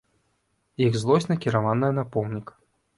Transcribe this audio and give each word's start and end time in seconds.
Іх 0.87 0.97
злосць 1.05 1.29
накіраваная 1.35 1.95
на 2.03 2.11
помнік. 2.17 2.61